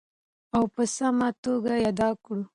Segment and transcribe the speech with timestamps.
[0.55, 2.41] او په سمه توګه یې ادا کړو.